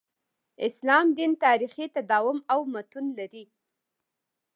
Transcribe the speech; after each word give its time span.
اسلام 0.67 1.05
دین 1.17 1.31
تاریخي 1.45 1.85
تداوم 1.95 2.39
او 2.53 2.59
متون 2.73 3.05
لري. 3.17 3.45